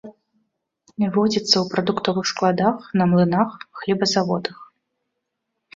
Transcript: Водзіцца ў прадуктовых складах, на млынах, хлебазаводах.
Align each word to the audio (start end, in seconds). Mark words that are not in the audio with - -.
Водзіцца 1.17 1.51
ў 1.59 1.65
прадуктовых 1.73 2.25
складах, 2.31 2.75
на 3.03 3.09
млынах, 3.13 3.49
хлебазаводах. 3.83 4.57